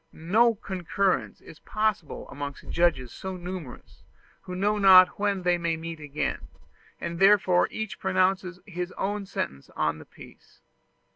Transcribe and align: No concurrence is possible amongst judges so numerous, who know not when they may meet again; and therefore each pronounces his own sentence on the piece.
No 0.13 0.55
concurrence 0.55 1.41
is 1.41 1.59
possible 1.59 2.27
amongst 2.29 2.67
judges 2.69 3.11
so 3.13 3.37
numerous, 3.37 4.01
who 4.41 4.55
know 4.55 4.79
not 4.79 5.19
when 5.19 5.43
they 5.43 5.59
may 5.59 5.77
meet 5.77 5.99
again; 5.99 6.47
and 6.99 7.19
therefore 7.19 7.67
each 7.69 7.99
pronounces 7.99 8.59
his 8.65 8.91
own 8.93 9.27
sentence 9.27 9.69
on 9.75 9.99
the 9.99 10.05
piece. 10.05 10.61